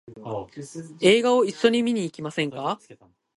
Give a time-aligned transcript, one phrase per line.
[1.01, 2.79] 映画を一緒に見に行きませんか？